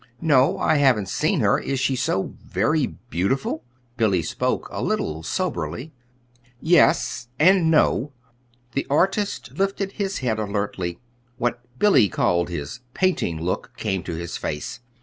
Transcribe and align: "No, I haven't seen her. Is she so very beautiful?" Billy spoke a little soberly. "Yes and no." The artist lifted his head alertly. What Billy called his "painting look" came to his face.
"No, 0.23 0.57
I 0.57 0.77
haven't 0.77 1.09
seen 1.09 1.41
her. 1.41 1.59
Is 1.59 1.79
she 1.79 1.95
so 1.95 2.33
very 2.43 2.87
beautiful?" 3.11 3.63
Billy 3.97 4.23
spoke 4.23 4.67
a 4.71 4.81
little 4.81 5.21
soberly. 5.21 5.93
"Yes 6.59 7.27
and 7.37 7.69
no." 7.69 8.11
The 8.71 8.87
artist 8.89 9.51
lifted 9.59 9.91
his 9.91 10.17
head 10.17 10.39
alertly. 10.39 10.97
What 11.37 11.59
Billy 11.77 12.09
called 12.09 12.49
his 12.49 12.79
"painting 12.95 13.39
look" 13.39 13.73
came 13.77 14.01
to 14.05 14.15
his 14.15 14.37
face. 14.37 14.79